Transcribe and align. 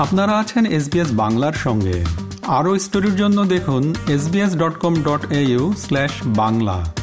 আপনারা 0.00 0.38
আছেন 0.38 0.66
এসবিএস 0.66 1.08
বাংলার 1.12 1.52
সঙ্গে। 1.52 2.04
আরও 2.46 2.78
স্টোরির 2.78 3.16
জন্য 3.16 3.44
দেখুন 3.44 3.94
SBS 4.08 4.56
dot 4.56 4.78
com 4.78 4.94
dot 5.02 5.26
Bangla. 6.24 6.94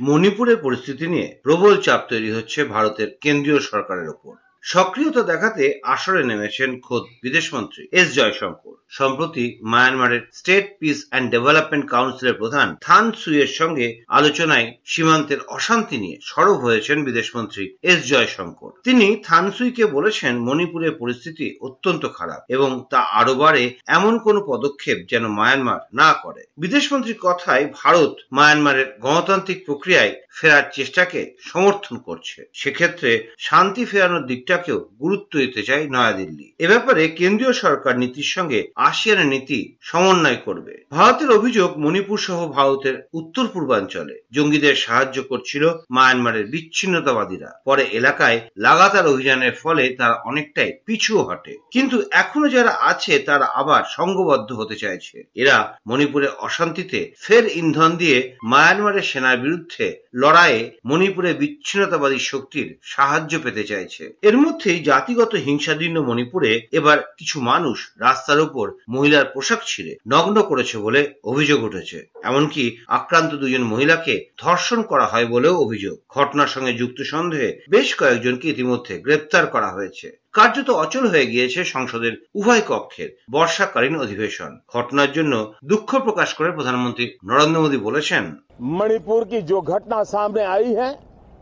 মণিপুরের 0.00 0.56
পরিস্থিতি 0.56 1.06
নিয়ে 1.06 1.40
প্রবল 1.42 1.80
চাপ 1.80 2.00
তৈরি 2.08 2.32
হচ্ছে 2.32 2.64
ভারতের 2.64 3.18
কেন্দ্রীয় 3.20 3.58
সরকারের 3.58 4.08
ওপর। 4.08 4.43
সক্রিয়তা 4.64 5.22
দেখাতে 5.22 5.64
আসরে 5.84 6.22
নেমেছেন 6.24 6.70
খোদ 6.80 7.04
বিদেশমন্ত্রী 7.22 7.82
এস 7.92 8.08
জয়শঙ্কর। 8.14 8.74
সম্প্রতি 8.88 9.44
মায়ানমারের 9.62 10.22
স্টেট 10.32 10.66
পিস 10.80 10.98
অ্যান্ড 11.10 11.30
ডেভেলপমেন্ট 11.30 11.86
কাউন্সিলের 11.90 12.34
প্রধান 12.34 12.68
থান 12.80 13.04
সুইয়ের 13.12 13.46
সঙ্গে 13.46 13.86
আলোচনায় 14.08 14.66
সীমান্তের 14.84 15.40
অশান্তি 15.46 15.96
নিয়ে 15.98 16.18
সরব 16.22 16.56
হয়েছেন 16.56 17.04
বিদেশমন্ত্রী 17.04 17.64
এস 17.82 18.00
জয়শঙ্কর। 18.08 18.70
তিনি 18.84 19.06
থান 19.24 19.44
সুইকে 19.50 19.84
বলেছেন, 19.86 20.32
মণিপুরের 20.38 20.92
পরিস্থিতি 20.92 21.46
অত্যন্ত 21.60 22.02
খারাপ 22.14 22.40
এবং 22.48 22.70
তা 22.90 23.00
আরও 23.20 23.34
বাড়ে 23.34 23.64
এমন 23.86 24.18
কোনো 24.18 24.40
পদক্ষেপ 24.46 24.98
যেন 25.10 25.26
মায়ানমার 25.28 25.80
না 25.92 26.08
করে। 26.12 26.42
বিদেশমন্ত্রীর 26.56 27.18
কথায় 27.22 27.64
ভারত 27.74 28.14
মায়ানমারের 28.32 28.88
গণতান্ত্রিক 29.00 29.58
প্রক্রিয়ায় 29.66 30.12
ফেরার 30.34 30.62
চেষ্টাকে 30.72 31.20
সমর্থন 31.40 31.96
করছে। 31.98 32.38
সেক্ষেত্রে 32.52 33.10
শান্তি 33.38 33.84
ফেরানোর 33.84 34.26
দিকটাকেও 34.26 34.78
গুরুত্ব 35.00 35.32
দিতে 35.38 35.62
চায় 35.62 35.84
নয়াদিল্লি। 35.90 36.46
এ 36.58 36.66
ব্যাপারে 36.68 37.08
কেন্দ্রীয় 37.08 37.52
সরকার 37.52 37.98
নীতির 37.98 38.28
সঙ্গে 38.34 38.60
আসিয়ানের 38.74 39.26
নীতি 39.26 39.60
সমন্বয় 39.80 40.38
করবে। 40.44 40.74
ভারতের 40.90 41.30
অভিযোগ, 41.30 41.78
মণিপুর 41.78 42.18
সহ 42.18 42.48
ভারতের 42.48 42.96
উত্তর 43.12 43.44
পূর্বাঞ্চলে 43.46 44.14
জঙ্গিদের 44.32 44.74
সাহায্য 44.74 45.22
করছিল 45.22 45.64
মায়ানমারের 45.90 46.46
বিচ্ছিন্নতাবাদীরা। 46.46 47.50
পরে 47.64 47.82
এলাকায় 47.82 48.40
লাগাতার 48.58 49.06
অভিযানের 49.06 49.54
ফলে 49.62 49.84
তারা 49.88 50.14
অনেকটাই 50.24 50.72
পিছু 50.86 51.12
হটে। 51.22 51.58
কিন্তু 51.70 51.96
এখনও 52.10 52.48
যারা 52.48 52.72
আছে, 52.80 53.18
তারা 53.18 53.46
আবার 53.54 53.82
সংঘবদ্ধ 53.88 54.52
হতে 54.52 54.76
চাইছে। 54.76 55.16
এরা 55.34 55.56
মণিপুরের 55.86 56.32
অশান্তিতে 56.38 57.00
ফের 57.20 57.44
ইন্ধন 57.56 57.90
দিয়ে 57.96 58.18
মায়ানমারের 58.42 59.02
সেনার 59.02 59.38
বিরুদ্ধে 59.38 59.86
লড়াইয়ে 60.24 60.62
মণিপুরে 60.84 61.30
বিচ্ছিন্নতাবাদী 61.34 62.18
শক্তির 62.18 62.68
সাহায্য 62.82 63.32
পেতে 63.44 63.64
চাইছে। 63.64 64.02
এর 64.22 64.36
মধ্যেই 64.38 64.78
জাতিগত 64.82 65.32
হিংসাদীর্ণ 65.46 65.98
মণিপুরে 66.00 66.52
এবার 66.72 66.98
কিছু 67.18 67.36
মানুষ 67.40 67.76
রাস্তার 68.00 68.40
উপর 68.40 68.66
মহিলার 68.88 69.26
পোশাক 69.34 69.60
ছিঁড়ে 69.66 69.92
নগ্ন 70.08 70.36
করেছে 70.42 70.76
বলে 70.78 71.00
অভিযোগ 71.24 71.60
উঠেছে। 71.62 71.98
এমনকি 72.22 72.76
আক্রান্ত 72.88 73.30
দুজন 73.34 73.62
মহিলাকে 73.64 74.14
ধর্ষণ 74.38 74.80
করা 74.82 75.06
হয় 75.06 75.26
বলেও 75.26 75.54
অভিযোগ। 75.56 75.96
ঘটনার 76.08 76.46
সঙ্গে 76.46 76.72
যুক্ত 76.72 76.98
সন্দেহে 77.02 77.50
বেশ 77.70 77.88
কয়েকজনকে 77.94 78.46
ইতিমধ্যে 78.48 78.94
গ্রেপ্তার 78.98 79.44
করা 79.46 79.70
হয়েছে। 79.72 80.23
কার্যত 80.33 80.69
অচল 80.75 81.05
হয়ে 81.07 81.29
গিয়েছে 81.31 81.59
সংসদের 81.65 82.13
উভয় 82.35 82.63
কক্ষের 82.69 83.09
বর্ষাকালীন 83.31 83.95
অধিবেশন 83.95 84.51
ঘটনার 84.73 85.09
জন্য 85.11 85.33
দুঃখ 85.63 85.89
প্রকাশ 86.05 86.29
করে 86.33 86.49
প্রধানমন্ত্রী 86.51 87.05
নরেন্দ্র 87.29 87.63
মোদী 87.63 87.77
বলেছেন 87.87 88.23
मणिपुर 88.71 89.21
की 89.25 89.39
जो 89.43 89.57
घटना 89.63 89.99
सामने 90.05 90.43
आई 90.47 90.71
है 90.73 90.89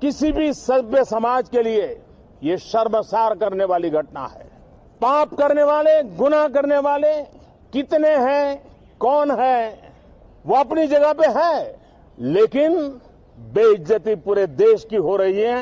किसी 0.02 0.32
भी 0.32 0.48
सभ्य 0.56 1.04
समाज 1.06 1.44
के 1.50 1.62
लिए 1.64 1.86
ये 2.42 2.58
शर्मसार 2.64 3.32
करने 3.36 3.66
वाली 3.66 3.90
घटना 3.92 4.26
है 4.28 4.46
पाप 5.02 5.34
करने 5.36 5.64
वाले 5.64 5.94
गुनाह 6.18 6.48
करने 6.50 6.78
वाले 6.80 7.14
कितने 7.74 8.12
हैं 8.20 8.48
कौन 9.02 9.32
है 9.40 9.60
वो 10.46 10.56
अपनी 10.58 10.84
जगह 10.88 11.14
पे 11.14 11.28
है 11.34 11.56
लेकिन 12.18 12.78
बेइज्जती 13.38 14.16
पूरे 14.18 14.46
देश 14.58 14.86
की 14.90 14.96
हो 15.00 15.16
रही 15.18 15.42
है 15.42 15.58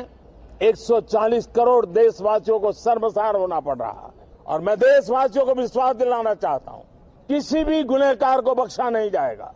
140 0.61 1.45
करोड़ 1.55 1.85
देशवासियों 1.88 2.59
को 2.59 2.71
शर्मसार 2.73 3.35
होना 3.35 3.59
पड़ 3.59 3.77
रहा 3.77 4.01
है 4.01 4.27
और 4.45 4.61
मैं 4.61 4.75
देशवासियों 4.77 5.45
को 5.45 5.53
विश्वास 5.53 5.95
दिलाना 5.95 6.33
चाहता 6.35 6.72
हूं 6.72 6.83
किसी 7.29 7.63
भी 7.63 7.83
गुनहगार 7.85 8.41
को 8.41 8.56
बख्शा 8.56 8.89
नहीं 8.89 9.09
जाएगा 9.11 9.53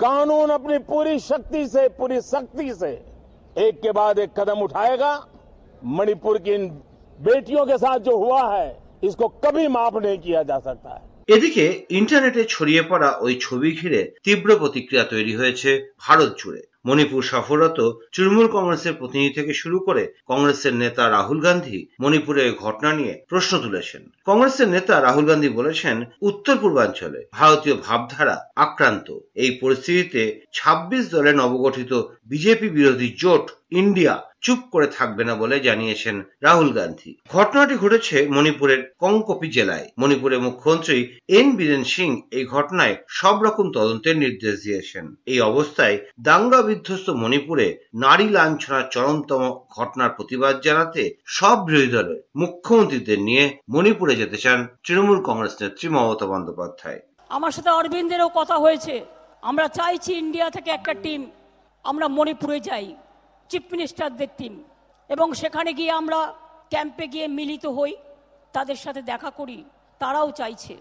कानून 0.00 0.50
अपनी 0.50 0.78
पूरी 0.86 1.18
शक्ति 1.20 1.66
से 1.68 1.88
पूरी 1.98 2.20
शक्ति 2.22 2.72
से 2.74 2.92
एक 3.60 3.80
के 3.82 3.92
बाद 3.92 4.18
एक 4.18 4.32
कदम 4.38 4.62
उठाएगा 4.62 5.12
मणिपुर 5.90 6.38
की 6.38 6.54
इन 6.54 6.68
बेटियों 7.18 7.64
के 7.66 7.78
साथ 7.78 7.98
जो 8.00 8.16
हुआ 8.18 8.42
है 8.48 8.68
इसको 9.04 9.28
कभी 9.44 9.66
माफ 9.70 9.96
नहीं 9.96 10.18
किया 10.18 10.42
जा 10.44 10.58
सकता 10.60 10.90
है 10.90 11.08
এদিকে 11.28 11.64
ইন্টারনেটে 11.98 12.42
ছড়িয়ে 12.44 12.82
পড়া 12.90 13.10
ওই 13.24 13.34
ছবি 13.44 13.70
ঘিরে 13.80 14.00
তীব্র 14.24 14.48
প্রতিক্রিয়া 14.60 15.04
তৈরি 15.04 15.34
হয়েছে 15.36 15.70
ভারত 16.04 16.30
জুড়ে 16.40 16.60
মণিপুর 16.85 17.21
সফররত 17.23 17.79
তৃণমূল 18.13 18.47
কংগ্রেসের 18.47 18.93
প্রতিনিধি 18.93 19.33
থেকে 19.33 19.53
শুরু 19.53 19.79
করে 19.79 20.03
কংগ্রেসের 20.25 20.73
নেতা 20.75 21.03
রাহুল 21.09 21.39
গান্ধী 21.39 21.87
মণিপুরে 22.01 22.43
ঘটনা 22.51 22.93
নিয়ে 22.93 23.13
প্রশ্ন 23.29 23.53
তুলেছেন। 23.59 24.03
কংগ্রেসের 24.25 24.69
নেতা 24.69 25.01
রাহুল 25.01 25.25
গান্ধী 25.25 25.49
বলেছেন 25.49 26.05
উত্তর 26.21 26.55
পূর্বাঞ্চলে 26.57 27.19
ভারতীয় 27.31 27.75
ভাবধারা 27.75 28.37
আক্রান্ত। 28.55 29.07
এই 29.35 29.51
পরিস্থিতিতে 29.61 30.21
২৬ 30.53 31.03
দলের 31.09 31.35
নবগঠিত 31.35 31.91
বিজেপি 32.25 32.67
বিরোধী 32.69 33.09
জোট 33.17 33.45
ইন্ডিয়া 33.71 34.15
চুপ 34.45 34.59
করে 34.71 34.87
থাকবে 34.87 35.23
না 35.23 35.33
বলে 35.35 35.55
জানিয়েছেন 35.59 36.15
রাহুল 36.41 36.69
গান্ধী। 36.71 37.11
ঘটনাটি 37.33 37.75
ঘটেছে 37.75 38.17
মণিপুরের 38.35 38.81
কংকপি 38.99 39.47
জেলায়। 39.51 39.87
মণিপুরের 39.99 40.41
মুখ্যমন্ত্রী 40.47 40.97
এন 41.37 41.47
বীরেন 41.55 41.83
সিং 41.83 42.09
এই 42.31 42.45
ঘটনায় 42.45 42.95
সব 43.19 43.35
রকম 43.43 43.65
তদন্তের 43.71 44.15
নির্দেশ 44.17 44.55
দিয়েছেন। 44.63 45.05
এই 45.25 45.39
অবস্থায় 45.51 45.97
দাঙ্গা 46.19 46.61
বিধ্বস্ত 46.61 47.07
মণিপুরে 47.21 47.67
নারী 47.93 48.27
লাঞ্ছনার 48.37 48.85
চরমতম 48.91 49.43
ঘটনার 49.77 50.11
প্রতিবাদ 50.17 50.55
জানাতে 50.61 51.03
সব 51.37 51.57
বিরোধী 51.65 51.87
দলের 51.87 52.19
মুখ্যমন্ত্রীদের 52.35 53.19
নিয়ে 53.19 53.45
মণিপুরে 53.69 54.13
যেতে 54.21 54.37
চান 54.37 54.59
তৃণমূল 54.83 55.19
কংগ্রেস 55.23 55.55
নেত্রী 55.61 55.87
মমতা 55.89 56.25
বন্দ্যোপাধ্যায়। 56.25 56.99
আমার 57.29 57.51
সাথে 57.51 57.69
অরবিন্দেরও 57.69 58.29
কথা 58.35 58.55
হয়েছে। 58.57 58.93
আমরা 59.41 59.65
চাইছি 59.67 60.11
ইন্ডিয়া 60.23 60.47
থেকে 60.49 60.69
একটা 60.71 60.93
টিম। 61.03 61.21
আমরা 61.83 62.07
মণিপুরে 62.17 62.59
যাই। 62.59 62.87
চিফ 63.49 63.63
মিনিস্টারদের 63.73 64.31
টিম 64.37 64.53
এবং 65.09 65.27
সেখানে 65.41 65.71
গিয়ে 65.79 65.91
আমরা 66.01 66.19
ক্যাম্পে 66.73 67.05
গিয়ে 67.13 67.27
মিলিত 67.39 67.65
হই, 67.77 67.93
তাদের 68.55 68.77
সাথে 68.83 69.01
দেখা 69.11 69.29
করি, 69.39 69.57
তারাও 70.01 70.29
চাইছে। 70.31 70.75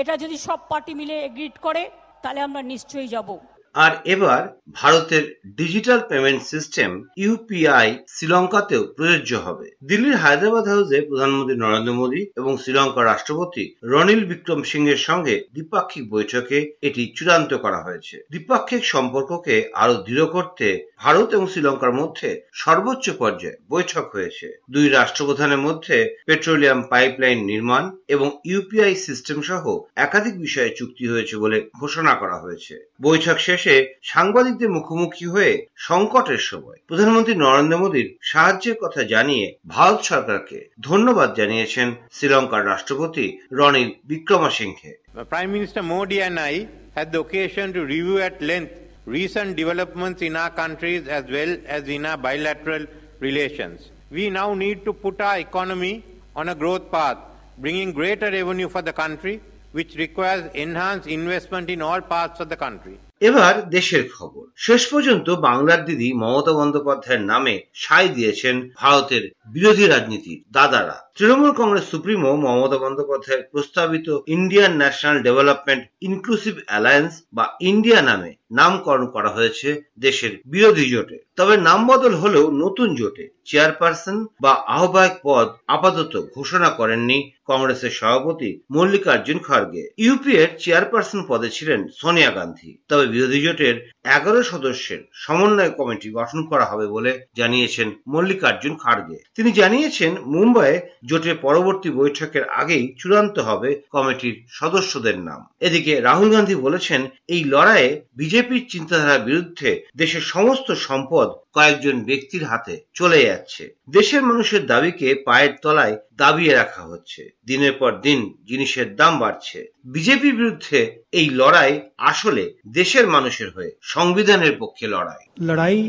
এটা 0.00 0.14
যদি 0.22 0.36
সব 0.46 0.58
পার্টি 0.70 0.92
মিলে 1.00 1.14
এগ্রিড 1.28 1.56
করে, 1.66 1.82
তাহলে 2.22 2.40
আমরা 2.46 2.60
নিশ্চয়ই 2.72 3.08
যাব। 3.14 3.28
আর 3.74 3.92
এবার 4.04 4.42
ভারতের 4.72 5.24
ডিজিটাল 5.56 6.00
পেমেন্ট 6.08 6.42
সিস্টেম 6.42 6.90
ইউপিআই 7.16 7.88
শ্রীলঙ্কাতেও 8.08 8.82
প্রযোজ্য 8.96 9.32
হবে। 9.36 9.66
দিল্লির 9.82 10.16
হায়দ্রাবাদ 10.16 10.64
হাউসে 10.68 10.98
প্রধানমন্ত্রী 11.00 11.56
নরেন্দ্র 11.56 11.92
মোদী 11.92 12.22
এবং 12.36 12.52
শ্রীলঙ্কার 12.58 13.04
রাষ্ট্রপতি 13.06 13.64
রনিল 13.82 14.22
বিক্রম 14.24 14.60
সিং 14.62 14.82
এর 14.88 15.00
সঙ্গে 15.08 15.34
দ্বিপাক্ষিক 15.54 16.04
বৈঠকে 16.10 16.58
এটি 16.82 17.02
চূড়ান্ত 17.16 17.52
করা 17.54 17.80
হয়েছে। 17.82 18.16
দ্বিপাক্ষিক 18.30 18.82
সম্পর্ককে 18.84 19.56
আরও 19.74 19.94
দৃঢ় 20.06 20.26
করতে 20.26 20.66
ভারত 20.98 21.28
এবং 21.34 21.46
শ্রীলঙ্কার 21.48 21.92
মধ্যে 21.92 22.28
সর্বোচ্চ 22.52 23.06
পর্যায়ে 23.10 23.58
বৈঠক 23.68 24.04
হয়েছে। 24.14 24.46
দুই 24.70 24.86
রাষ্ট্রপ্রধানের 24.88 25.58
মধ্যে 25.58 25.96
পেট্রোলিয়াম 26.26 26.80
পাইপলাইন 26.82 27.38
নির্মাণ 27.44 27.84
এবং 28.08 28.28
ইউপিআই 28.44 28.94
সিস্টেম 29.06 29.38
সহ 29.42 29.64
একাধিক 29.96 30.34
বিষয়ে 30.40 30.70
চুক্তি 30.78 31.04
হয়েছে 31.08 31.34
বলে 31.36 31.58
ঘোষণা 31.80 32.12
করা 32.14 32.36
হয়েছে। 32.40 32.74
বৈঠক 33.02 33.36
শেষে 33.38 33.67
আসে 33.68 33.78
সাংবাদিকদের 34.12 34.70
মুখোমুখি 34.76 35.26
হয়ে 35.34 35.52
সংকটের 35.88 36.42
সময় 36.50 36.78
প্রধানমন্ত্রী 36.90 37.34
নরেন্দ্র 37.36 37.80
মোদীর 37.82 38.08
সাহায্যের 38.30 38.76
কথা 38.82 39.00
জানিয়ে 39.14 39.46
ভারত 39.74 40.00
সরকারকে 40.10 40.58
ধন্যবাদ 40.88 41.28
জানিয়েছেন 41.40 41.88
শ্রীলঙ্কার 42.16 42.62
রাষ্ট্রপতি 42.70 43.26
Ranil 43.58 43.90
Wickremesinghe 44.10 44.92
prime 45.32 45.48
minister 45.56 45.82
Modi 45.94 46.16
and 46.26 46.38
I 46.48 46.54
had 46.96 47.08
the 47.14 47.20
occasion 47.24 47.66
to 47.76 47.80
review 47.94 48.16
at 48.28 48.36
length 48.50 48.68
recent 49.16 49.50
development 49.60 50.16
in 50.28 50.34
our 50.42 50.50
countries 50.60 51.02
as 51.10 51.24
well 51.32 51.52
as 51.68 51.84
in 51.96 52.02
our 52.10 52.18
bilateral 52.26 52.82
relation 53.26 53.70
we 54.14 54.24
now 54.38 54.50
need 54.64 54.78
to 54.86 54.92
put 55.02 55.18
a 55.28 55.32
economy 55.46 55.92
on 56.40 56.46
a 56.52 56.56
growth 56.62 56.84
path 56.96 57.16
bringing 57.62 57.90
greater 57.92 58.28
revenue 58.30 58.68
for 58.74 58.82
the 58.82 58.94
country 59.00 59.34
which 59.72 59.92
requires 59.96 60.42
enhanced 60.56 61.06
investment 61.08 61.66
in 61.68 61.80
all 61.80 62.00
parts 62.08 62.38
of 62.40 62.48
the 62.48 62.58
country. 62.58 62.96
এবার 63.20 63.70
দেশের 63.70 64.08
খবর। 64.18 64.44
শেষ 64.56 64.86
পর্যন্ত 64.86 65.30
বাংলার 65.30 65.84
দিদি 65.84 66.12
মমতা 66.12 66.52
বন্দ্যোপাধ্যায়ের 66.52 67.24
নামে 67.24 67.62
সায় 67.74 68.08
দিয়েছেন 68.08 68.68
ভারতের 68.76 69.22
বিরোধী 69.52 69.86
রাজনীতির 69.86 70.44
দাদারা। 70.52 71.07
তৃণমূল 71.20 71.52
কংগ্রেস 71.60 71.84
সুপ্রিমো 71.90 72.30
মমতা 72.44 72.78
বন্দ্যোপাধ্যায়ের 72.78 73.46
প্রস্তাবিত 73.52 74.08
Indian 74.26 74.72
National 74.76 75.16
Development 75.26 75.82
Inclusive 76.08 76.54
Alliance 76.66 77.12
বা 77.32 77.44
ইন্ডিয়া 77.60 78.00
নামে 78.02 78.30
নামকরণ 78.58 79.06
করা 79.06 79.30
হয়েছে 79.36 79.68
দেশের 79.98 80.32
বিরোধী 80.52 80.86
জোটে। 80.90 81.18
তবে 81.36 81.54
নাম 81.68 81.80
বদল 81.86 82.14
হলেও 82.14 82.46
নতুন 82.64 82.88
জোটে 82.94 83.24
চেয়ারপারসন 83.44 84.16
বা 84.40 84.52
আহ্বায়ক 84.76 85.14
পদ 85.22 85.46
আপাতত 85.66 86.14
ঘোষণা 86.34 86.68
করেননি 86.70 87.18
কংগ্রেসের 87.44 87.90
সভাপতি 87.90 88.50
মল্লিকার্জুন 88.70 89.38
খড়গে। 89.38 89.82
ইউপি 89.96 90.32
এর 90.42 90.50
চেয়ারপারসন 90.58 91.20
পদে 91.28 91.48
ছিলেন 91.50 91.80
সোনিয়া 92.00 92.30
গান্ধী। 92.30 92.70
তবে 92.88 93.04
বিরোধী 93.06 93.40
জোটের 93.40 93.76
এগারো 94.16 94.40
সদস্যের 94.42 95.00
সমন্বয় 95.12 95.70
কমিটি 95.70 96.08
গঠন 96.10 96.40
করা 96.50 96.64
হবে 96.64 96.86
বলে 96.86 97.12
জানিয়েছেন 97.36 97.88
মল্লিকার্জুন 98.08 98.74
খাড়গে। 98.76 99.18
তিনি 99.36 99.50
জানিয়েছেন, 99.52 100.12
মুম্বাইয়ে 100.26 100.78
জোটের 101.07 101.37
পরবর্তী 101.37 101.89
বৈঠকের 101.91 102.43
আগেই 102.51 102.85
চূড়ান্ত 102.99 103.35
হবে 103.39 103.69
কমিটির 103.91 104.35
সদস্যদের 104.53 105.17
নাম 105.19 105.39
এদিকে 105.61 105.93
রাহুল 105.99 106.29
গান্ধী 106.29 106.55
বলেছেন 106.57 107.01
এই 107.27 107.41
লড়াইয়ে 107.45 107.89
বিজেপির 108.17 108.63
চিন্তাধারার 108.69 109.25
বিরুদ্ধে 109.25 109.69
দেশের 109.95 110.23
সমস্ত 110.33 110.67
সম্পদ 110.87 111.27
কয়েকজন 111.55 111.95
ব্যক্তির 112.03 112.43
হাতে 112.45 112.73
চলে 112.93 113.19
যাচ্ছে 113.27 113.63
দেশের 113.89 114.21
মানুষের 114.21 114.61
দাবিকে 114.65 115.07
পায়ের 115.25 115.53
তলায় 115.63 115.95
দাবিয়ে 116.17 116.53
রাখা 116.53 116.81
হচ্ছে 116.83 117.21
দিনের 117.47 117.73
পর 117.73 117.91
দিন 118.01 118.19
জিনিসের 118.49 118.87
দাম 118.95 119.13
বাড়ছে 119.19 119.59
বিজেপির 119.85 120.35
বিরুদ্ধে 120.35 120.79
এই 121.11 121.27
লড়াই 121.31 121.73
আসলে 122.03 122.43
দেশের 122.73 123.05
মানুষের 123.07 123.49
হয়ে 123.55 123.71
সংবিধানের 123.93 124.53
পক্ষে 124.59 124.85
লড়াই 124.87 125.23
लड़ाई 125.39 125.79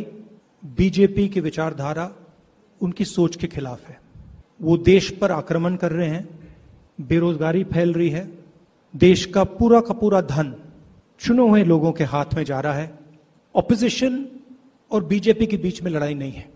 बीजेपी 0.77 1.25
की 1.29 1.41
विचारधारा 1.41 2.07
उनकी 2.81 3.05
सोच 3.07 3.33
के 3.37 3.47
खिलाफ 3.47 3.81
है 3.89 3.97
वो 4.63 4.77
देश 4.85 5.11
पर 5.11 5.33
आक्रमण 5.33 5.77
कर 5.77 5.93
रहे 5.93 6.09
हैं 6.09 6.27
बेरोजगारी 7.03 7.65
फैल 7.65 7.93
रही 7.93 8.09
है 8.11 8.29
देश 8.95 9.25
का 9.27 9.45
पूरा 9.53 9.81
का 9.81 9.95
पूरा 9.95 10.21
धन 10.27 10.55
चुने 11.21 11.49
हुए 11.49 11.65
लोगों 11.65 11.93
के 11.93 12.05
हाथ 12.05 12.35
में 12.35 12.45
जा 12.45 12.61
रहा 12.61 12.73
है 12.73 12.93
ऑपोजिशन 13.55 14.25
और 14.91 15.05
बीजेपी 15.05 15.47
के 15.47 15.57
बीच 15.57 15.83
में 15.83 15.91
लड़ाई 15.91 16.15
नहीं 16.15 16.33
है 16.33 16.49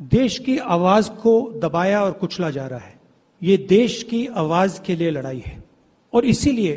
देश 0.00 0.38
की 0.38 0.56
आवाज 0.70 1.08
को 1.22 1.34
दबाया 1.62 2.02
और 2.02 2.12
कुचला 2.12 2.50
जा 2.50 2.66
रहा 2.66 2.78
है 2.78 3.00
ये 3.42 3.56
देश 3.68 4.02
की 4.02 4.26
आवाज 4.36 4.78
के 4.86 4.96
लिए 4.96 5.10
लड़ाई 5.10 5.42
है 5.46 5.62
और 6.12 6.24
इसीलिए 6.26 6.74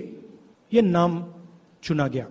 ये 0.72 0.82
नाम 0.82 1.24
चुना 1.84 2.08
गया 2.08 2.28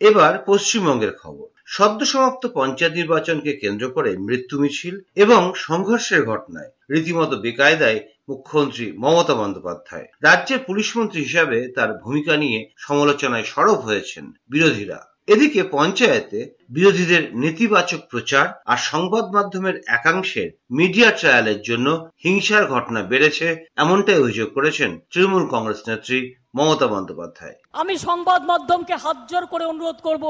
এবার 0.00 0.32
পশ্চিমবঙ্গের 0.46 1.12
খবর 1.20 1.46
সদ্য 1.75 2.01
সমাপ্ত 2.11 2.43
পঞ্চায়েত 2.57 2.93
নির্বাচনকে 2.99 3.51
কেন্দ্র 3.61 3.85
করে 3.89 4.11
মৃত্যু 4.27 4.55
মিছিল 4.61 4.95
এবং 5.15 5.41
সংঘর্ষের 5.65 6.21
ঘটনায় 6.25 6.71
রীতিমতো 6.91 7.35
বেকায়দায় 7.43 7.99
মুখ্যমন্ত্রী 8.29 8.85
মমতা 9.03 9.35
বন্দ্যোপাধ্যায়। 9.41 10.07
রাজ্যের 10.27 10.59
পুলিশ 10.67 10.87
মন্ত্রী 10.97 11.19
হিসাবে 11.27 11.57
তার 11.75 11.89
ভূমিকা 12.03 12.33
নিয়ে 12.43 12.59
সমালোচনায় 12.77 13.45
সরব 13.53 13.77
হয়েছেন 13.87 14.25
বিরোধীরা। 14.49 14.99
এদিকে 15.27 15.61
পঞ্চায়েতে 15.75 16.39
বিরোধীদের 16.69 17.23
নেতিবাচক 17.43 18.01
প্রচার 18.11 18.45
আর 18.65 18.79
সংবাদ 18.91 19.25
মাধ্যমের 19.35 19.75
একাংশের 19.97 20.49
মিডিয়া 20.71 21.09
ট্রায়ালের 21.11 21.59
জন্য 21.61 21.87
হিংসার 22.23 22.63
ঘটনা 22.73 23.01
বেড়েছে 23.11 23.47
এমনটাই 23.83 24.21
অভিযোগ 24.23 24.49
করেছেন 24.57 24.91
তৃণমূল 25.11 25.45
কংগ্রেস 25.53 25.81
নেত্রী 25.89 26.19
মমতা 26.57 26.87
বন্দ্যোপাধ্যায়। 26.93 27.55
আমি 27.81 27.93
সংবাদ 28.07 28.41
মাধ্যমকে 28.51 28.95
হাত 29.03 29.17
জোর 29.31 29.45
করে 29.45 29.65
অনুরোধ 29.65 29.97
করব 30.07 30.25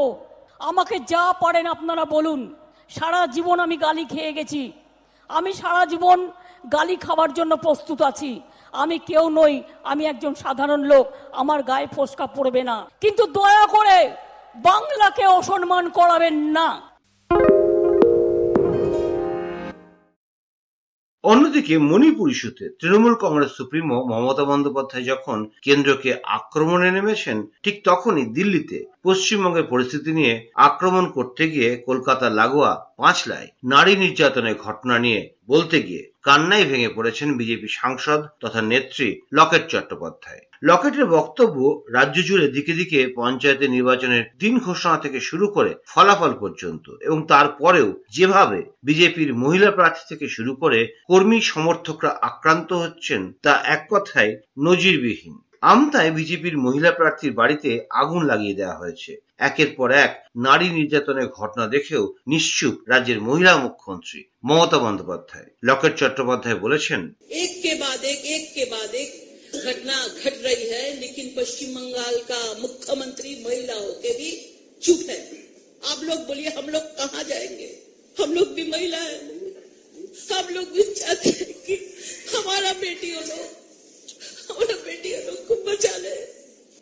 আমাকে 0.61 0.99
যা 0.99 1.33
পারেন 1.39 1.65
আপনারা 1.67 2.05
বলুন। 2.05 2.55
সারা 2.89 3.27
জীবন 3.27 3.59
আমি 3.59 3.77
গালি 3.77 4.05
খেয়ে 4.05 4.33
গেছি। 4.33 4.71
আমি 5.29 5.53
সারা 5.53 5.85
জীবন 5.85 6.31
গালি 6.73 6.95
খাওয়ার 6.95 7.33
জন্য 7.33 7.55
প্রস্তুত 7.55 8.01
আছি। 8.01 8.41
আমি 8.71 8.99
কেউ 8.99 9.29
নই, 9.29 9.63
আমি 9.83 10.05
একজন 10.05 10.33
সাধারণ 10.33 10.81
লোক, 10.83 11.07
আমার 11.31 11.63
গায়ে 11.63 11.87
ফোসকা 11.87 12.27
পড়বে 12.27 12.63
না। 12.63 12.85
কিন্তু 13.01 13.27
দয়া 13.27 13.65
করে 13.65 14.15
বাংলাকে 14.55 15.25
অসম্মান 15.25 15.89
করাবেন 15.89 16.33
না। 16.33 16.90
অন্যদিকে 21.23 21.75
মণিপুর 21.89 22.27
ইস্যুতে 22.29 22.65
তৃণমূল 22.79 23.15
কংগ্রেস 23.15 23.51
সুপ্রিমো 23.51 23.97
মমতা 24.11 24.45
বন্দ্যোপাধ্যায় 24.45 25.05
যখন 25.05 25.37
কেন্দ্রকে 25.61 26.09
আক্রমণে 26.37 26.89
নেমেছেন, 26.91 27.37
ঠিক 27.63 27.75
তখনই 27.83 28.25
দিল্লিতে 28.33 28.77
পশ্চিমবঙ্গের 29.03 29.65
পরিস্থিতি 29.67 30.11
নিয়ে 30.13 30.33
আক্রমণ 30.67 31.05
করতে 31.09 31.43
গিয়ে 31.49 31.69
কলকাতা 31.87 32.27
লাগোয়া 32.29 32.71
পাঁচলায় 33.01 33.47
নারী 33.63 33.93
নির্যাতনের 33.95 34.55
ঘটনা 34.57 34.95
নিয়ে 34.99 35.21
বলতে 35.47 35.77
গিয়ে 35.83 36.03
কান্নায় 36.23 36.65
ভেঙে 36.65 36.89
পড়েছেন 36.95 37.29
বিজেপি 37.37 37.67
সাংসদ 37.67 38.21
তথা 38.39 38.61
নেত্রী 38.61 39.09
লকেট 39.33 39.63
চট্টোপাধ্যায়। 39.67 40.41
লকেটের 40.63 41.05
বক্তব্য 41.05 41.57
রাজ্য 41.93 42.17
জুড়ে 42.23 42.47
দিকে 42.47 42.73
দিকে 42.73 42.99
পঞ্চায়েতের 43.15 43.69
নির্বাচনের 43.69 44.23
দিন 44.39 44.53
ঘোষণা 44.59 44.97
থেকে 44.97 45.19
শুরু 45.19 45.47
করে 45.47 45.71
ফলাফল 45.87 46.33
পর্যন্ত 46.33 46.85
এবং 47.01 47.19
তারপরেও 47.27 47.89
যেভাবে 48.09 48.59
বিজেপির 48.83 49.31
মহিলা 49.33 49.71
প্রার্থী 49.71 50.03
থেকে 50.09 50.25
শুরু 50.29 50.51
করে 50.55 50.79
কর্মী 51.07 51.39
সমর্থকরা 51.41 52.11
আক্রান্ত 52.21 52.69
হচ্ছেন 52.73 53.21
তা 53.43 53.53
এক 53.65 53.81
কথায় 53.89 54.31
নজিরবিহীন। 54.59 55.35
আমতায় 55.62 56.12
বিজেপির 56.16 56.56
মহিলা 56.58 56.90
প্রার্থীর 56.92 57.32
বাড়িতে 57.32 57.70
আগুন 58.00 58.20
লাগিয়ে 58.30 58.58
দেওয়া 58.60 58.76
হয়েছে 58.76 59.12
একের 59.40 59.70
পর 59.78 59.88
এক 60.04 60.12
নারী 60.46 60.68
নির্যাতনের 60.70 61.28
ঘটনা 61.38 61.64
দেখেও 61.74 62.04
নিশ্চুপ 62.32 62.74
রাজ্যের 62.92 63.20
মহিলা 63.20 63.52
মুখ্যমন্ত্রী 63.56 64.20
মমতা 64.48 64.78
বন্দ্যোপাধ্যায় 64.78 65.48
লকেট 65.68 65.92
চট্টোপাধ্যায় 66.00 66.58
বলেছেন 66.64 67.00
एक 67.36 67.52
के 67.62 67.72
बाद 67.76 68.00
एक 68.06 68.22
एक 68.36 68.44
के 68.56 68.64
बाद 68.66 68.90
एक 68.96 69.10
घटना 69.60 69.96
घट 70.20 70.36
रही 70.46 70.64
है 70.72 70.84
लेकिन 71.02 71.26
पश्चिम 71.36 71.68
बंगाल 71.74 72.16
का 72.30 72.40
मुख्यमंत्री 72.60 73.32
महिला 73.46 73.76
होके 73.76 74.10
भी 74.20 74.30
चुप 74.82 75.00
है 75.10 75.20
आप 75.82 75.98
लोग 76.02 76.18
बोलिए 76.26 76.50
हम 76.58 76.66
लोग 76.68 76.84
कहाँ 76.98 77.22
जाएंगे 77.24 77.68
हम 78.16 78.28
लोग 78.34 78.48
भी 78.56 78.64
महिला 78.70 79.00
है 79.02 79.16
हम 80.32 80.46
लोग 80.54 80.66
भी 80.74 80.82
चाहते 80.94 81.30
हैं 81.38 81.52
कि 81.66 81.74
हमारा 82.30 82.72
बेटियों 82.80 83.22
लोग 83.30 83.44
ले। 85.97 86.41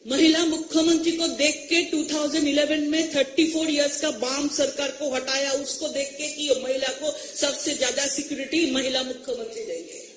महिला 0.10 0.46
मुख्यमंत्री 0.46 1.12
को 1.12 1.28
देख 1.28 1.56
के 1.70 1.82
2011 1.82 2.90
में 2.90 3.12
34 3.12 3.70
इयर्स 3.70 4.02
का 4.02 4.12
बाम 4.12 4.48
सरकार 4.48 4.88
को 4.88 5.16
हटाया, 5.16 5.52
उसको 5.52 5.88
देख 5.88 6.08
के 6.08 6.28
कि 6.28 6.62
महिला 6.64 6.88
को 6.88 7.12
सबसे 7.36 7.74
ज़्यादा 7.74 8.08
सिक्योरिटी 8.08 8.72
महिला 8.72 9.04
मुख्यमंत्री 9.04 9.66
देंगे। 9.66 10.10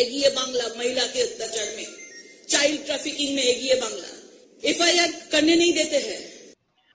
एगिए 0.00 0.28
बांग्ला, 0.28 0.64
महिला 0.78 1.06
के 1.06 1.20
अत्याचार 1.20 1.76
में 1.76 1.86
चाइल्ड 2.48 2.86
ट्रैफिकिंग 2.86 3.34
में 3.34 3.42
एगिए 3.42 3.74
बांग्ला। 3.74 4.08
एफआईआर 4.64 5.12
करने 5.32 5.56
नहीं 5.56 5.72
देते 5.72 5.96
हैं। 5.96 6.35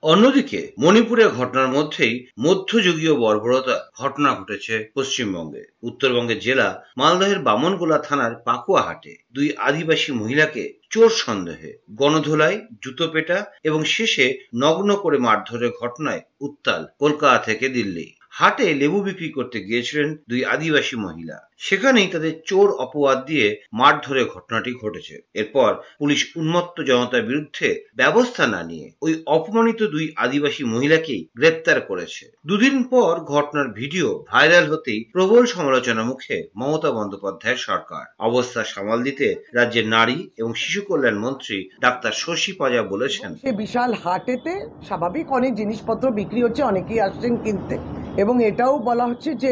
অন্যদিকে, 0.03 0.71
মণিপুরের 0.79 1.29
ঘটনার 1.29 1.67
মধ্যেই 1.67 2.27
মধ্যযুগীয় 2.39 3.13
বর্বরতা 3.15 3.89
ঘটনা 3.99 4.29
ঘটেছে 4.35 4.91
পশ্চিমবঙ্গে। 4.95 5.63
উত্তরবঙ্গের 5.83 6.39
জেলা 6.39 6.83
মালদহের 6.97 7.39
বামনগোলা 7.39 7.97
থানার 7.97 8.35
পাকুয়াহাটে। 8.35 9.15
দুই 9.33 9.47
আদিবাসী 9.57 10.11
মহিলাকে 10.11 10.63
চোর 10.89 11.09
সন্দেহে 11.09 11.71
গণধোলাই 11.95 12.55
জুতো 12.83 13.07
পেটা 13.07 13.45
এবং 13.63 13.83
শেষে 13.85 14.25
নগ্ন 14.55 14.95
করে 14.95 15.17
মারধরের 15.17 15.71
ঘটনায় 15.81 16.21
উত্তাল 16.39 16.85
কলকাতা 16.99 17.37
থেকে 17.37 17.69
দিল্লি। 17.69 18.07
হাটে 18.33 18.73
লেবু 18.73 18.99
বিক্রি 19.01 19.29
করতে 19.29 19.57
গিয়েছিলেন 19.63 20.09
দুই 20.29 20.41
আদিবাসী 20.45 20.95
মহিলা। 20.95 21.37
সেখানেই 21.57 22.07
তাদের 22.07 22.33
চোর 22.45 22.67
অপবাদ 22.85 23.17
দিয়ে 23.25 23.47
মারধরের 23.73 24.25
ঘটনাটি 24.25 24.71
ঘটেছে। 24.73 25.15
এরপর 25.33 25.71
পুলিশ 25.99 26.21
উন্মত্ত 26.35 26.77
জনতার 26.81 27.21
বিরুদ্ধে 27.21 27.69
ব্যবস্থা 27.95 28.43
না 28.47 28.61
নিয়ে 28.63 28.87
ওই 29.01 29.13
অপমানিত 29.25 29.81
দুই 29.83 30.05
আদিবাসী 30.15 30.63
মহিলাকেই 30.63 31.21
গ্রেপ্তার 31.35 31.77
করেছে। 31.81 32.23
দুদিন 32.45 32.75
পর 32.83 33.11
ঘটনার 33.33 33.67
ভিডিও 33.69 34.07
ভাইরাল 34.27 34.65
হতেই 34.71 34.99
প্রবল 35.13 35.43
সমালোচনা 35.45 36.03
মুখে 36.03 36.37
মমতা 36.55 36.91
বন্দ্যোপাধ্যায়ের 36.91 37.61
সরকার। 37.67 38.03
অবস্থা 38.19 38.61
সামাল 38.63 38.99
দিতে 39.03 39.27
রাজ্যের 39.53 39.87
নারী 39.87 40.17
এবং 40.37 40.51
শিশু 40.53 40.81
কল্যাণ 40.81 41.17
মন্ত্রী 41.19 41.57
ডাক্তার 41.81 42.13
শশী 42.23 42.51
পাজা 42.51 42.81
বলেছেন 42.83 43.29
বিশাল 43.61 43.91
হাটেতে 44.03 44.53
স্বাভাবিক 44.87 45.27
অনেক 45.31 45.51
জিনিসপত্র 45.55 46.05
বিক্রি 46.11 46.39
হচ্ছে, 46.43 46.61
অনেকেই 46.63 46.99
আসছেন 46.99 47.33
কিনতে। 47.43 47.75
এবং 48.23 48.35
এটাও 48.49 48.73
বলা 48.89 49.05
হচ্ছে 49.09 49.31
যে 49.43 49.51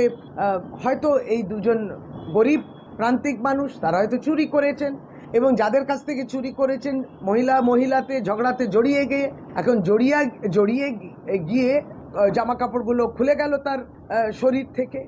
হয়তো 0.83 1.09
এই 1.35 1.41
দুজন 1.51 1.79
গরিব 2.37 2.61
প্রান্তিক 2.99 3.35
মানুষ, 3.47 3.69
তারা 3.83 3.97
হয়তো 4.01 4.17
চুরি 4.25 4.45
করেছেন 4.55 4.91
এবং 5.37 5.49
যাদের 5.61 5.83
কাছ 5.89 5.99
থেকে 6.09 6.23
চুরি 6.33 6.51
করেছেন, 6.59 6.95
মহিলা 7.27 7.55
মহিলাতে 7.69 8.15
ঝগড়াতে 8.27 8.63
জড়িয়ে 8.75 9.03
গিয়ে, 9.11 9.25
এখন 9.61 9.75
জড়িয়ে 9.89 10.17
জড়িয়ে 10.55 10.87
গিয়ে 11.49 11.71
জামা 12.35 12.55
কাপড়গুলো 12.61 13.03
খুলে 13.15 13.33
গেল 13.41 13.53
তার 13.67 13.79
শরীর 14.41 14.67
থেকে। 14.77 14.99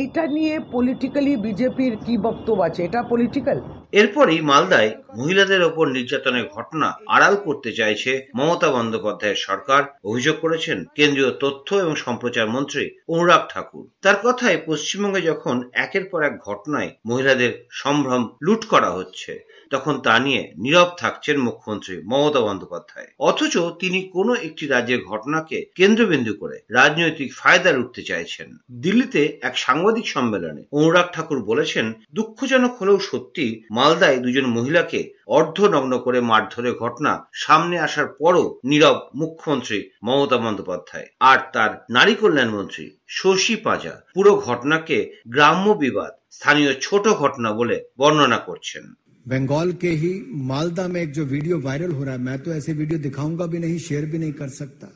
এইটা 0.00 0.22
নিয়ে 0.36 0.54
পলিটিক্যালি 0.74 1.32
বিজেপির 1.46 1.94
কি 2.06 2.14
বক্তব্য 2.26 2.60
আছে? 2.68 2.80
এটা 2.88 3.00
পলিটিক্যাল 3.12 3.58
এরপরই 3.94 4.40
মালদায় 4.40 4.90
মহিলাদের 5.16 5.62
ওপর 5.62 5.84
নির্যাতনের 5.88 6.46
ঘটনা 6.48 6.88
আড়াল 7.08 7.34
করতে 7.36 7.70
চাইছে 7.72 8.12
মমতা 8.34 8.68
বন্দ্যোপাধ্যায়ের 8.70 9.42
সরকার। 9.46 9.82
অভিযোগ 10.04 10.36
করেছেন 10.40 10.78
কেন্দ্রীয় 10.94 11.30
তথ্য 11.40 11.68
এবং 11.74 11.94
সম্প্রচার 11.96 12.46
মন্ত্রী 12.48 12.84
অনুরাগ 13.08 13.42
ঠাকুর। 13.48 13.84
তার 14.02 14.16
কথায় 14.22 14.58
পশ্চিমবঙ্গে 14.66 15.20
যখন 15.20 15.56
একের 15.74 16.04
পর 16.04 16.20
এক 16.22 16.34
ঘটনায় 16.44 16.90
মহিলাদের 17.06 17.52
সম্ভ্রম 17.72 18.22
লুট 18.42 18.62
করা 18.66 18.90
হচ্ছে 18.90 19.32
তখন 19.74 19.94
তা 20.06 20.14
নিয়ে 20.18 20.42
নীরব 20.58 20.90
থাকছেন 20.98 21.36
মুখ্যমন্ত্রী 21.46 21.94
মমতা 22.10 22.40
বন্দ্যোপাধ্যায়। 22.40 23.08
অথচ 23.28 23.54
তিনি 23.80 23.98
কোনো 24.14 24.32
একটি 24.46 24.64
রাজ্যের 24.66 25.00
ঘটনাকে 25.04 25.56
কেন্দ্রবিন্দু 25.78 26.32
করে 26.34 26.56
রাজনৈতিক 26.70 27.30
ফায়দা 27.36 27.70
লুটতে 27.72 28.02
চাইছেন। 28.02 28.48
দিল্লিতে 28.84 29.22
এক 29.42 29.54
সাংবাদিক 29.58 30.06
সম্মেলনে 30.08 30.62
অনুরাগ 30.72 31.06
ঠাকুর 31.12 31.38
বলেছেন, 31.42 31.86
দুঃখজনক 32.14 32.72
হলেও 32.80 32.98
সত্যি 33.10 33.46
মালদায় 33.70 34.18
দুজন 34.24 34.46
মহিলাকে 34.46 35.00
অর্ধনগ্ন 35.38 35.92
করে 35.98 36.18
মারধরের 36.30 36.74
ঘটনা 36.74 37.12
সামনে 37.44 37.76
আসার 37.86 38.08
পরও 38.20 38.44
নীরব 38.64 38.98
মুখ্যমন্ত্রী 39.14 39.78
মমতা 40.04 40.36
বন্দ্যোপাধ্যায়। 40.36 41.08
আর 41.20 41.38
তার 41.52 41.72
নারী 41.90 42.14
কল্যাণ 42.14 42.50
মন্ত্রী 42.50 42.84
শশী 43.08 43.54
পাজা 43.56 43.94
পুরো 44.14 44.32
ঘটনাকে 44.48 44.96
গ্রাম্য 45.28 45.66
বিবাদ, 45.84 46.12
স্থানীয় 46.30 46.72
ছোট 46.80 47.04
ঘটনা 47.22 47.50
বলে 47.52 47.76
বর্ণনা 47.98 48.38
করছেন। 48.38 48.84
बंगाल 49.26 49.72
के 49.72 49.90
ही 49.90 50.12
मालदा 50.28 50.86
में 50.88 51.00
एक 51.00 51.12
जो 51.12 51.24
वीडियो 51.24 51.58
वायरल 51.60 51.90
हो 51.90 52.04
रहा 52.04 52.14
है, 52.14 52.20
मैं 52.20 52.38
तो 52.38 52.52
ऐसे 52.52 52.72
वीडियो 52.72 52.98
दिखाऊँगा 52.98 53.46
भी 53.46 53.58
नहीं, 53.58 53.78
शेयर 53.78 54.04
भी 54.06 54.18
नहीं 54.18 54.32
कर 54.32 54.48
सकता। 54.48 54.88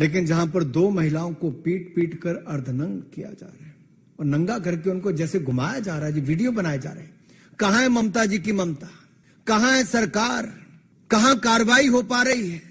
लेकिन 0.00 0.26
जहाँ 0.26 0.46
पर 0.46 0.64
दो 0.64 0.88
महिलाओं 0.90 1.32
को 1.34 1.50
पीट 1.50 1.92
पीट 1.96 2.14
कर 2.14 2.44
अर्धनंग 2.48 3.00
किया 3.14 3.30
जा 3.30 3.46
रहा 3.46 3.66
है 3.66 3.74
और 4.18 4.26
नंगा 4.26 4.58
करके 4.58 4.90
उनको 4.90 5.12
जैसे 5.12 5.38
घुमाया 5.38 5.78
जा 5.78 5.96
रहा 5.98 6.06
है, 6.06 6.12
जी 6.12 6.20
वीडियो 6.20 6.52
बनाए 6.52 6.78
जा 6.78 6.90
रहे 6.90 7.04
हैं। 7.04 7.14
कहाँ 7.58 7.82
है 7.82 7.88
ममता 7.88 8.24
जी 8.24 8.38
की 8.38 8.52
ममता? 8.52 8.88
कहाँ 9.46 9.72
है 9.72 9.84
सरकार? 9.84 10.52
कहाँ 11.10 11.38
कार्रवाई 11.38 11.86
हो 11.86 12.02
पा 12.02 12.22
रही 12.22 12.50
है? 12.50 12.62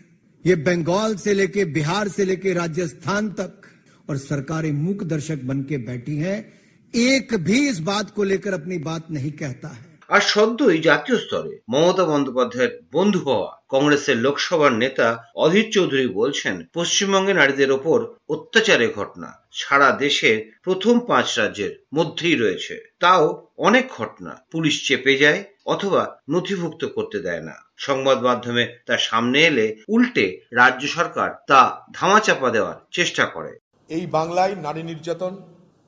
ये 0.46 0.55
बंगाल 0.55 1.15
से 1.15 1.34
लेके 1.34 1.65
बिहार 1.65 2.08
से 2.08 2.25
लेके 2.25 2.53
राजस्थान 2.53 3.29
तक 3.29 3.62
और 4.10 4.17
सरकारें 4.17 4.72
मूक 4.72 5.03
दर्शक 5.03 5.43
बन 5.43 5.62
के 5.63 5.77
बैठी 5.77 6.17
हैं, 6.17 6.53
एक 6.93 7.36
भी 7.36 7.67
इस 7.70 7.79
बात 7.79 8.12
को 8.12 8.24
लेकर 8.24 8.53
अपनी 8.53 8.77
बात 8.77 9.12
नहीं 9.12 9.31
कहता 9.31 9.67
है। 9.67 9.90
আর 10.12 10.22
সদ্যই 10.22 10.80
জাতীয় 10.82 11.18
স্তরে 11.18 11.53
মমতা 11.70 12.06
বন্দ্যোপাধ্যায়ের 12.06 12.74
বন্ধু 12.91 13.20
হওয়া 13.20 13.51
কংগ্রেসের 13.70 14.18
লোকসভার 14.18 14.74
নেতা 14.74 15.08
অধীর 15.36 15.68
চৌধুরী 15.74 16.08
বলছেন, 16.08 16.56
পশ্চিমবঙ্গে 16.74 17.34
নারীদের 17.34 17.72
ওপর 17.72 18.00
অত্যাচারের 18.30 18.91
ঘটনা 18.94 19.30
সারা 19.51 19.89
দেশের 19.91 20.38
প্রথম 20.63 21.00
পাঁচ 21.00 21.27
রাজ্যের 21.39 21.74
মধ্যেই 21.94 22.36
রয়েছে। 22.36 22.75
তাও 23.00 23.24
অনেক 23.58 23.86
ঘটনা। 23.98 24.32
পুলিশ 24.51 24.88
চেপে 24.88 25.13
যায় 25.18 25.44
অথবা 25.65 26.01
নথিভুক্ত 26.30 26.86
করতে 26.86 27.18
দেয় 27.20 27.41
না। 27.41 27.56
সংবাদ 27.77 28.18
মাধ্যমে 28.24 28.63
তা 28.86 28.96
সামনে 28.98 29.39
এলে 29.41 29.65
উল্টে 29.88 30.25
রাজ্য 30.51 30.84
সরকার 30.88 31.30
তা 31.48 31.62
ধামাচাপা 31.94 32.50
দেওয়ার 32.50 32.77
চেষ্টা 32.91 33.24
করে। 33.25 33.51
এই 33.89 34.06
বাংলায় 34.18 34.53
নারী 34.56 34.82
নির্যাতন 34.84 35.34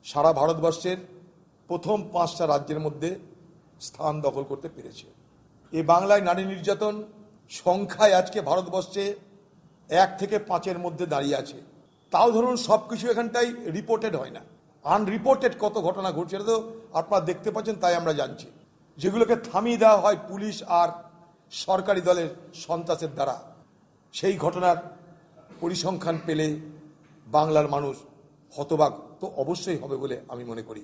সারা 0.05 0.31
ভারতবর্ষের 0.33 0.97
প্রথম 1.69 1.97
পাঁচটা 2.13 2.43
রাজ্যের 2.47 2.79
মধ্যে 2.79 3.09
স্থান 3.81 4.13
দখল 4.25 4.43
করতে 4.51 4.67
পেরেছে। 4.75 5.07
এই 5.73 5.83
বাংলায় 5.93 6.23
নারী 6.29 6.43
নির্যাতন 6.51 6.95
সংখ্যায় 7.51 8.13
আজকে 8.21 8.39
ভারতবর্ষে 8.49 9.03
এক 9.89 10.09
থেকে 10.19 10.35
পাঁচের 10.49 10.77
মধ্যে 10.85 11.05
দাঁড়িয়ে 11.13 11.39
আছে। 11.41 11.57
তাও 12.11 12.29
ধরুন 12.31 12.55
সব 12.67 12.79
কিছু 12.89 13.05
এখানটাই 13.13 13.49
রিপোর্টেড 13.77 14.13
হয় 14.15 14.33
না। 14.37 14.43
আনরিপোর্টেড 14.85 15.53
কত 15.63 15.75
ঘটনা 15.87 16.09
ঘটছে 16.17 16.37
তো 16.49 16.55
আপনারা 16.93 17.21
দেখতে 17.29 17.49
পাচ্ছেন, 17.51 17.75
তাই 17.83 17.95
আমরা 17.99 18.13
জানছি। 18.13 18.47
যেগুলোকে 18.97 19.35
থামিয়ে 19.49 19.81
দেওয়া 19.83 20.01
হয় 20.03 20.17
পুলিশ 20.29 20.55
আর 20.79 20.89
সরকারি 21.51 22.01
দলের 22.01 22.29
সন্ত্রাসের 22.65 23.11
দ্বারা। 23.17 23.35
সেই 24.13 24.35
ঘটনার 24.37 24.77
পরিসংখ্যান 25.61 26.17
পেলে 26.27 26.47
বাংলার 27.27 27.67
মানুষ 27.75 27.95
হতবাক 28.53 28.93
তো 29.21 29.25
অবশ্যই 29.43 29.77
হবে 29.83 29.95
বলে 30.03 30.15
আমি 30.29 30.43
মনে 30.51 30.63
করি। 30.69 30.83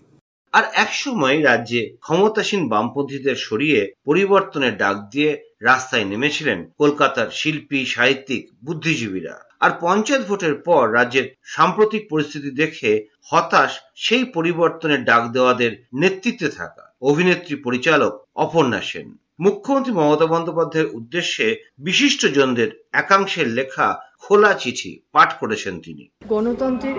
আর 0.54 0.64
একসময় 0.74 1.44
রাজ্যে 1.44 1.98
ক্ষমতাসীন 2.02 2.70
বামপন্থীদের 2.70 3.36
সরিয়ে 3.36 3.92
পরিবর্তনের 4.06 4.78
ডাক 4.78 4.98
দিয়ে 5.12 5.44
রাস্তায় 5.62 6.06
নেমেছিলেন 6.06 6.60
কলকাতার 6.78 7.30
শিল্পী, 7.32 7.86
সাহিত্যিক, 7.86 8.50
বুদ্ধিজীবীরা। 8.66 9.36
আর 9.60 9.72
পঞ্চায়েত 9.82 10.24
ভোটের 10.28 10.56
পর 10.56 10.94
রাজ্যের 10.94 11.36
সাম্প্রতিক 11.44 12.08
পরিস্থিতি 12.10 12.52
দেখে 12.52 13.06
হতাশ 13.32 13.80
সেই 13.96 14.24
পরিবর্তনের 14.24 15.04
ডাক 15.04 15.24
দেওয়াদের 15.32 15.72
নেতৃত্বে 15.94 16.50
থাকা 16.50 16.96
অভিনেত্রী 17.02 17.56
পরিচালক 17.56 18.14
অপর্ণা 18.36 18.82
সেন। 18.82 19.18
মুখ্যমন্ত্রী 19.40 19.94
মমতা 19.94 20.26
বন্দ্যোপাধ্যায়ের 20.26 20.94
উদ্দেশ্যে 20.94 21.48
বিশিষ্টজনদের 21.78 22.70
একাংশের 22.94 23.48
লেখা 23.48 23.88
খোলা 24.20 24.54
চিঠি 24.54 25.00
পাঠ 25.12 25.30
করেছেন 25.40 25.82
তিনি। 25.82 26.10
গণতন্ত্রের 26.28 26.96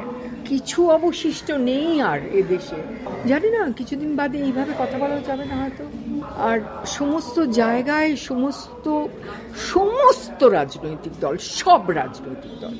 কিছু 0.49 0.81
অবশিষ্ট 0.97 1.49
নেই 1.71 1.89
আর 2.11 2.21
এ 2.39 2.41
দেশে 2.53 2.79
জানি 3.31 3.49
না, 3.57 3.61
কিছুদিন 3.79 4.11
বাদে 4.19 4.39
এইভাবে 4.47 4.73
কথা 4.83 4.97
বলা 5.03 5.19
যাবে 5.29 5.45
না 5.51 5.57
হয়তো। 5.63 5.85
আর 6.49 6.59
সমস্ত 6.99 7.37
জায়গায় 7.61 8.11
সমস্ত 8.29 8.87
সমস্ত 9.73 10.41
রাজনৈতিক 10.59 11.15
দল, 11.25 11.35
সব 11.61 11.83
রাজনৈতিক 12.01 12.55
দল, 12.63 12.75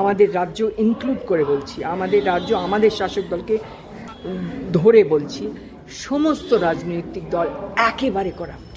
আমাদের 0.00 0.28
রাজ্য 0.38 0.60
ইনক্লুড 0.84 1.20
করে 1.30 1.44
বলছি, 1.52 1.78
আমাদের 1.94 2.20
রাজ্য, 2.32 2.50
আমাদের 2.66 2.92
শাসক 2.98 3.24
দলকে 3.34 3.54
ধরে 4.78 5.00
বলছি, 5.12 5.44
সমস্ত 6.06 6.50
রাজনৈতিক 6.66 7.24
দল 7.34 7.46
একেবারে 7.90 8.32
করাপ্ট 8.40 8.76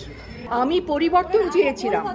আমি 0.62 0.78
পরিবর্তন 0.94 1.44
চেয়েছিলাম 1.56 2.06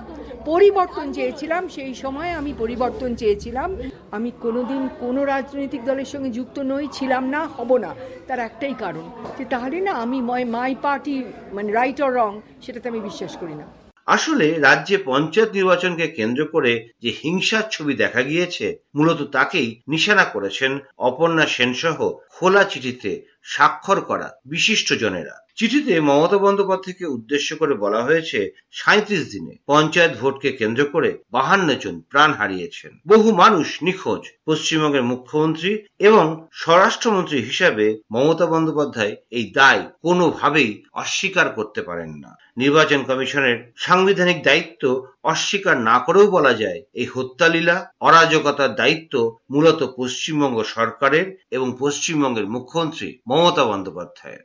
পরিবর্তন 0.53 1.07
চেয়েছিলাম, 1.17 1.63
সেই 1.77 1.93
সময় 2.03 2.31
আমি 2.41 2.53
পরিবর্তন 2.63 3.11
চেয়েছিলাম। 3.21 3.69
আমি 4.17 4.31
কোনোদিন 4.41 4.89
কোনো 5.01 5.25
রাজনৈতিক 5.25 5.85
দলের 5.85 6.05
সঙ্গে 6.05 6.31
যুক্ত 6.31 6.59
নই, 6.59 6.89
ছিলাম 6.93 7.25
না, 7.29 7.41
হব 7.47 7.77
না। 7.77 7.95
তার 8.29 8.39
একটাই 8.39 8.75
কারণ 8.79 9.07
যে 9.39 9.45
তাহলে 9.45 9.81
না 9.81 9.93
আমি 9.93 10.19
মাই 10.57 10.75
পার্টি 10.83 11.25
মানে 11.53 11.73
রাইট 11.73 12.01
অর 12.01 12.13
রং 12.15 12.41
সেটাতে 12.63 12.87
আমি 12.89 13.01
বিশ্বাস 13.01 13.37
করি 13.37 13.55
না। 13.55 13.67
আসলে 14.07 14.59
রাজ্যে 14.59 14.97
পঞ্চায়েত 15.05 15.51
নির্বাচনকে 15.53 16.07
কেন্দ্র 16.09 16.45
করে 16.45 16.73
যে 17.03 17.11
হিংসার 17.23 17.65
ছবি 17.71 17.95
দেখা 17.95 18.23
গিয়েছে, 18.23 18.67
মূলত 18.95 19.21
তাকেই 19.23 19.81
নিশানা 19.89 20.25
করেছেন 20.25 20.79
অপর্ণা 20.99 21.47
সেনসহ 21.47 21.99
খোলা 22.35 22.65
চিঠিতে 22.65 23.11
স্বাক্ষর 23.43 24.01
করা 24.01 24.29
বিশিষ্টজনেরা 24.47 25.37
চিঠিতে 25.59 26.01
মমতা 26.01 26.39
বন্দ্যোপাধ্যায়কে 26.39 27.07
উদ্দেশ্য 27.07 27.49
করে 27.57 27.75
বলা 27.75 28.01
হয়েছে 28.03 28.39
সাঁত্রিশ 28.71 29.23
দিনে 29.33 29.53
পঞ্চায়েত 29.67 30.13
ভোটকে 30.21 30.53
কেন্দ্র 30.53 30.83
করে 30.85 31.11
বাহান্ন 31.31 31.69
জন 31.75 32.01
প্রাণ 32.11 32.31
হারিয়েছেন। 32.33 32.93
বহু 33.07 33.29
মানুষ 33.33 33.69
নিখোঁজ, 33.83 34.23
পশ্চিমবঙ্গের 34.47 35.03
মুখ্যমন্ত্রী 35.03 35.73
এবং 35.99 36.25
স্বরাষ্ট্রমন্ত্রী 36.53 37.39
হিসাবে 37.41 37.87
মমতা 38.11 38.47
বন্দ্যোপাধ্যায় 38.47 39.15
এই 39.31 39.47
দায় 39.55 39.83
কোনোভাবেই 40.03 40.71
অস্বীকার 40.93 41.47
করতে 41.49 41.83
পারেন 41.83 42.11
না। 42.11 42.31
নির্বাচন 42.57 43.01
কমিশনের 43.05 43.57
সাংবিধানিক 43.77 44.39
দায়িত্ব 44.43 44.83
অস্বীকার 45.23 45.77
না 45.81 45.97
করেও 45.99 46.27
বলা 46.27 46.53
যায়, 46.55 46.81
এই 46.95 47.07
হত্যালীলা, 47.15 47.77
অরাজকতার 48.01 48.75
দায়িত্ব 48.75 49.15
মূলত 49.51 49.81
পশ্চিমবঙ্গ 49.97 50.59
সরকারের 50.77 51.27
এবং 51.51 51.69
পশ্চিমবঙ্গের 51.81 52.47
মুখ্যমন্ত্রী 52.47 53.09
মমতা 53.29 53.65
বন্দ্যোপাধ্যায়ের। 53.65 54.45